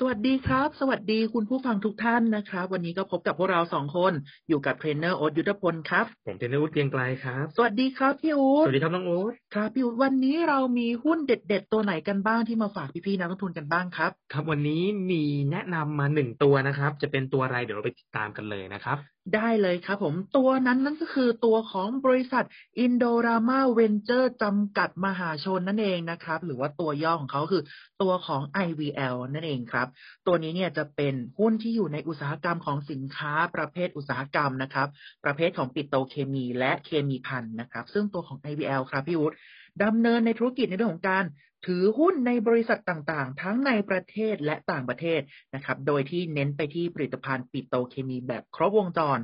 [0.00, 4.12] สวัสดีครับ สวัสดีคุณผู้ฟังทุกท่านนะครับ วันนี้ก็พบกับพวกเราสองคน
[4.48, 18.98] อยู่กับเทรนเนอร์โอ๊ตยุทธพลครับ ผมเทรนเนอร์วุฒิเกรียงไกลครับ สวัสดีครับพี่อู๊ดสวัสดีครับน้องโอ๊ตครับพี่อู๊ดวันนี้เรามีหุ้นเด็ด ๆ ตัวไหนกันบ้างที่มาฝากพี่ๆนักลงทุนกันบ้างครับ ครับวันนี้มีแนะนำมาหนึ่งตัวนะครับ จะเป็นตัวอะไรเดี๋ยวเราไปติดตามกันเลยนะครับ
[19.34, 22.44] ได้เลยครับผม ตัวนั้นนั่นก็คือตัวของบริษัท
[22.84, 27.62] Indorama Venture จำกัดมหาชนนั่นเองนะครับ หรือว่าตัวย่อของเขาคือ
[28.02, 29.88] ตัวของ IVL นั่นเองครับ
[30.26, 34.88] ตัวนี้เนี่ยจะเป็นหุ้นที่อยู่ในอุตสาหกรรมของสินค้าประเภทอุตสาหกรรมนะครับ
[35.24, 39.36] ประเภทของปิโตเคมีและเคมีพันนะครับ ซึ่งตัวของ IVL ครับพี่วุฒิ
[39.84, 41.24] ดำเนินในธุรกิจในเรื่องของการ
[41.66, 45.20] ถือหุ้นในบริษัทต่างๆ ทั้งในประเทศและต่างประเทศ
[45.54, 49.18] นะครับ โดยที่เน้นไปที่ผลิตภัณฑ์ปิโตรเคมีแบบครบวงจร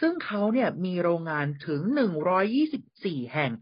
[0.00, 1.82] ซึ่งเขาเนี่ยมีโรงงานถึง
[2.58, 3.52] 124 แห่ง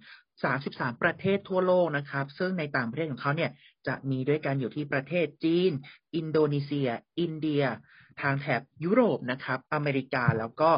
[0.44, 3.50] 33 ประเทศทั่วโลกนะครับ ซึ่งในต่างประเทศของเขาเนี่ย
[3.86, 5.70] จะมีด้วยกันอยู่ที่ประเทศจีน
[6.16, 6.88] อินโดนีเซีย
[7.20, 7.64] อินเดีย
[8.20, 10.70] ทางแถบยุโรปนะครับ อเมริกาแล้วก็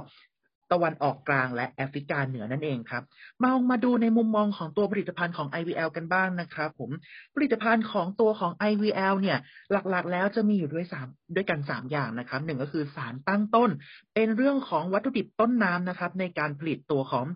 [0.74, 3.02] ตะวันออกกลางและแอฟริกาเหนือนั่นเองครับ
[3.42, 6.90] มาลองมาดูในมุมมองของตัวผลิตภัณฑ์ของ IVL กันบ้างนะครับผม
[7.34, 9.38] ผลิตภัณฑ์ของตัวของ IVL เนี่ย
[9.90, 13.70] หลักๆ แล้วจะมีอยู่ด้วยสามด้วยกัน 3 อย่างนะครับหนึ่งก็คือสารตั้งต้น
[14.14, 17.26] เป็นเรื่องของวัตถุดิบต้นน้ำนะครับในการผลิตตัวของ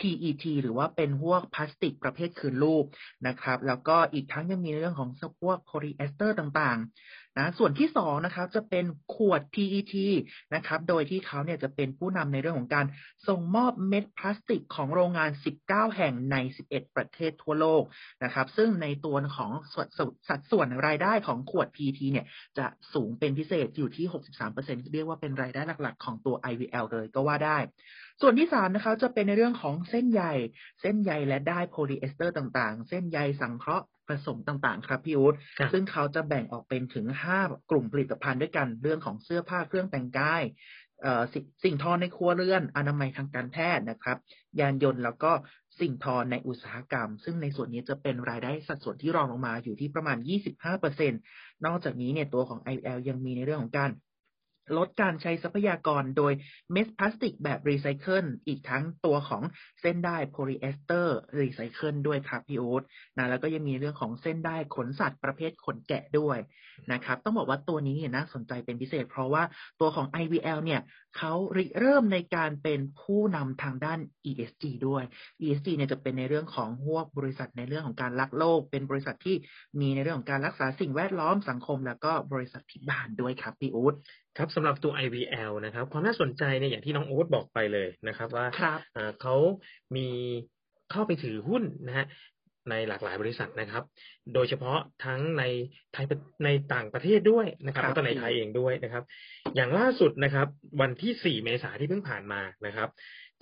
[0.00, 2.84] PET หรือว่าเป็นพวกพลาสติกประเภทคืนรูป
[3.26, 9.94] นะครับ แล้วก็อีกทั้งยังมีเรื่องของพวกโพลีเอสเตอร์ต่างๆนะส่วนที่สองนะครับจะเป็นขวด PET
[10.54, 12.86] นะครับ โดยที่เขาเนี่ยจะเป็นผู้นำในเรื่องของการ
[13.28, 15.30] ส่งมอบเม็ดพลาสติกของโรงงาน
[15.62, 16.36] 19 แห่งใน
[16.68, 17.82] 11 ประเทศทั่วโลก
[18.24, 22.26] นะครับ ซึ่งในตัวของสัดส่วนสัดส่วนรายได้ของขวด PET เนี่ย
[22.58, 24.06] จะสูงเป็นพิเศษอยู่ที่
[24.48, 27.58] 63%เรียกว่าเป็นรายได้หลักๆ ของตัว IVL เลยก็ว่าได้
[28.20, 30.22] ส่วนที่สามนะคะจะเป็นในเรื่องของเส้นใย
[30.80, 37.06] เส้นใยและด้ายโพลีเอสเตอร์ต่างๆ เส้นใยสังเคราะห์ผสมต่างๆ ครับพี่อู๊ดครับซึ่งเขาจะแบ่งออกเป็นถึง
[37.38, 40.42] 5กลุ่มผลิตภัณฑ์ด้วยกันเรื่องของเสื้อผ้าเครื่องแต่งกาย
[41.02, 44.18] เอ่อสิสิ่งทอในครัวเรือน อนามัยทางการแพทย์นะครับ
[44.60, 45.32] ยานยนต์แล้วก็
[45.80, 50.18] สิ่งทอในอุตสาหกรรม ซึ่งในส่วนนี้จะเป็นรายได้สัดส่วนที่รองลงมาอยู่ที่ประมาณ
[50.70, 51.10] 25%
[51.66, 53.90] นอกจากนี้เนี่ยตัวของ IL ยังมีในเรื่องของการ
[54.78, 56.32] ลดการใช้ทรัพยากรโดย
[56.72, 59.42] เม็ดพลาสติกแบบรีไซเคิลอีกทั้งตัวของ
[59.80, 62.82] เส้นด้ายโพลีเอสเตอร์รีไซเคิลด้วยครับพี่โอ๊ต
[63.16, 66.38] นะแล้วก็ยังมีเรื่องของเส้นได้ขนสัตว์ประเภทขนแกะด้วย
[66.92, 69.42] นะครับ ต้องบอกว่าตัวนี้เนี่ยน่าสนใจเป็นพิเศษ เพราะว่า
[69.80, 70.80] ตัวของ IVL เนี่ย
[71.16, 73.98] เขาริเริ่มในการเป็นผู้นำทางด้าน
[74.30, 75.04] ESG ด้วย
[75.42, 79.36] ESG เนี่ยจะเป็นในเรื่องของพวบริษัทในเรื่องของการรักโลก เป็นบริษัทที่
[79.80, 83.94] มีในเรื่องของการรักษาสิ่งแวดล้อมสังคม แล้วก็บริษัทที่บ้านด้วยครับพี่อู๊ด
[84.38, 89.36] ครับสำหรับตัว IVL นะครับ ความน่าสนใจเนี่ยอย่างที่น้องโอ๊ตบอกไปเลยนะครับว่าครับอ่าเขา
[89.96, 90.08] มี
[90.90, 92.06] เข้าไปถือหุ้นนะฮะ
[92.70, 93.82] ในหลากหลายบริษัทนะครับ
[94.34, 95.44] โดยเฉพาะทั้งใน
[95.92, 96.06] ไทย
[96.44, 99.04] ในต่างประเทศด้วยนะครับครับแล้วก็ในไทยเองด้วยนะครับ
[99.56, 100.48] อย่างล่าสุดนะครับ
[100.80, 102.88] วันที่ 4 เมษายนที่เพิ่งผ่านมานะครับ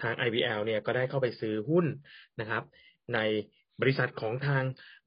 [0.02, 1.86] ทาง IVL เนี่ยก็ได้เข้าไปซื้อหุ้น
[2.40, 2.62] นะครับ
[3.14, 3.18] ใน
[3.80, 4.62] บริษัทของทาง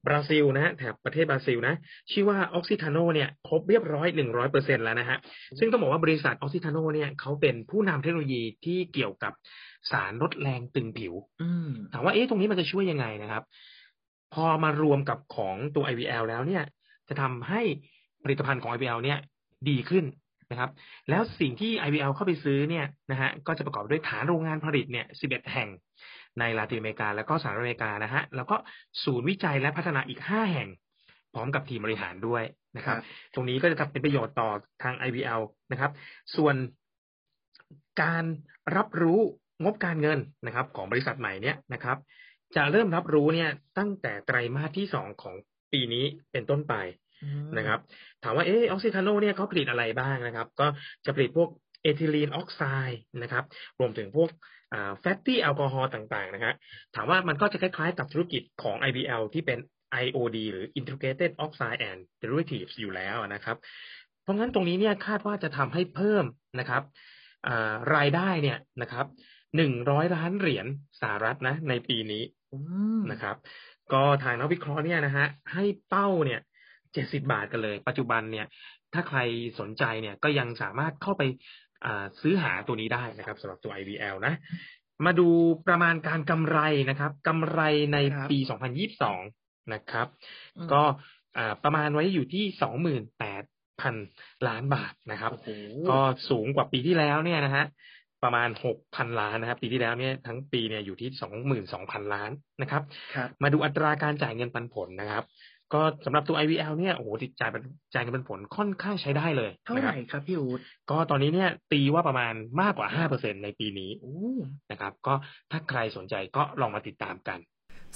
[0.06, 1.74] บราซิลนะฮะแถบประเทศบราซิลนะ
[2.12, 5.18] ชื่อว่าออกซิทาโนเนี่ยครบเรียบร้อยหนึ่งร้อยเปอร์เซ็นแล้วนะฮะ
[5.58, 9.32] ซึ่งต้องบอกว่าบริษัทออกซิทาโนเนี่ยเขาเป็นผู้นำเทคโนโลยีที่เกี่ยวกับ
[9.90, 13.42] สารลดแรงตึงผิว อืมถามว่าเอ๊ะตรงนี้มันจะช่วยยังไงนะครับ
[14.34, 16.62] พอมารวมกับของตัว IVL แล้วเนี่ย
[17.08, 17.60] จะทำให้
[18.24, 19.18] ผลิตภัณฑ์ของ IVL เนี่ย
[19.68, 20.04] ดีขึ้น
[20.50, 20.70] นะครับ
[21.10, 25.68] แล้วสิ่งที่ IVL เข้าไปซื้อเนี่ยนะฮะก็จะประกอบด้วยฐานโรงงานผลิตเนี่ย11 แห่ง
[26.40, 28.56] ในลาตินอเมริกา แล้วก็สหรัฐอเมริกานะฮะแล้วก็
[29.04, 30.68] ศูนย์วิจัยและพัฒนาอีก5แห่ง
[31.34, 32.42] พร้อมกับทีมบริหารด้วย
[32.76, 32.96] นะครับ
[33.34, 34.50] ตรงนี้ก็จะทำเป็นประโยชน์ต่อ
[34.82, 35.42] ทาง IVL
[35.72, 35.90] นะครับ
[36.36, 36.54] ส่วน
[38.02, 38.24] การ
[38.76, 39.20] รับรู้
[39.64, 41.98] งบการเงินนะครับ ของบริษัทใหม่เนี่ยนะครับ
[42.56, 45.34] จะเริ่มรับรู้เนี่ยตั้งแต่ไตรมาสที่สองของ
[45.72, 46.74] ปีนี้เป็นต้นไป
[47.24, 47.78] อืมนะครับ
[48.22, 50.66] ถามว่าเออ Oxiteno เนี่ยเขาผลิตอะไรบ้างนะครับ ก็
[51.04, 51.48] จะผลิตพวก
[51.82, 53.44] ethylene oxide นะครับ
[53.80, 54.30] รวมถึงพวก
[55.00, 56.54] fatty alcohol ต่างๆนะฮะ
[56.94, 59.58] ถามว่ามันก็จะคล้ายๆกับธุรกิจของ IVL ที่เป็น
[60.04, 63.56] IOD หรือ Integrated Oxide and Derivatives อยู่แล้วนะครับ
[64.22, 66.24] เพราะงั้นตรงนี้เนี่ยคาดว่าจะทำให้เพิ่ม
[66.60, 66.82] นะครับ
[67.48, 69.06] อ่ารายได้เนี่ยนะครับ
[69.56, 70.66] หนึ่งร้อยล้านเหรียญ
[71.00, 72.22] สหรัฐนะ ในปีนี้
[72.52, 72.58] อื
[72.98, 73.36] มนะครับ
[73.92, 76.40] ก็ทางนักวิเคราะห์เนี่ยนะฮะให้เป้าเนี่ย
[76.92, 78.46] เจ็ดสิบาทกันเลย ปัจจุบันเนี่ย
[78.94, 79.18] ถ้าใคร
[79.60, 81.65] สนใจเนี่ยก็ยังสามารถเข้าไปอ่า
[82.20, 84.34] ซื้อหาตัวนี้ได้นะครับสำหรับตัว IVL นะ
[85.06, 85.28] มาดู
[85.68, 86.58] ประมาณการกำไร
[86.90, 87.60] นะครับกำไร
[87.92, 88.38] ในครับปี
[89.04, 90.06] 2022 นะครับ
[90.56, 90.82] อืมก็
[91.36, 92.44] อ่าประมาณไว้อยู่ที่
[93.24, 95.48] 6,000 ล้านบาทนะครับโอ้โห
[95.90, 95.98] ก็
[96.30, 97.64] สูงกว่าปีที่แล้วเนี่ยนะฮะ
[98.24, 98.48] ประมาณ
[98.82, 101.10] 6,000 ล้านนะครับ ปีที่แล้วเนี่ยทั้งปีเนี่ยอยู่ที่
[101.62, 102.30] 22,000 ล้าน
[102.62, 102.82] นะครับ
[103.16, 105.24] ครับมาดูอัตราการจ่ายเงินปันผลนะครับ
[105.74, 107.08] ก็สำหรับตัว IVL เนี่ยโอ้โห
[107.40, 107.50] จ่าย
[107.94, 110.60] จ่ายเงินปันผลค่อนข้างใช้ได้เลยเท่านะไหครัร่บครับพี่อูด
[110.90, 114.16] ก็ตอนนี้เนี่ยตีว่าประมาณมากกว่า5%ในปีนี้โอ้
[114.70, 115.14] นะครับ ก็
[115.50, 117.38] ถ้าใครสนใจก็ลองมาติดตามกัน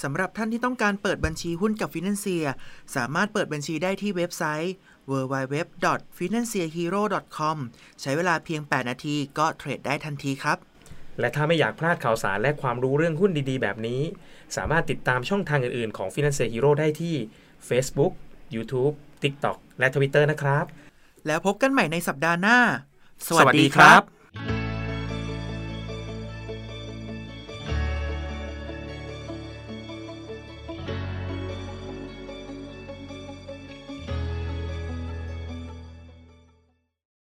[0.03, 2.47] สำหรับท่านที่ต้องการเปิดบัญชีหุ้นกับ Financier
[2.97, 4.75] สามารถเปิดบัญชีได้ที่เว็บไซต์
[5.11, 7.57] www.financierhero.com
[8.01, 10.59] ใช้เวลาเพียง 8 นาทีก็เทรดได้ทันทีครับ
[11.21, 14.01] และถ้าไม่อยากพลาดข่าวสารและความรู้เรื่องหุ้นดีๆ แบบนี้
[14.57, 17.15] สามารถติดตามช่องทางอื่นๆ ของ Financial Hero ได้ที่
[17.69, 18.13] Facebook
[18.55, 20.65] YouTube TikTok และ Twitter นะครับ
[21.27, 22.59] แล้วพบกันใหม่ในสัปดาห์หน้า
[23.27, 24.03] สวัสดีครับ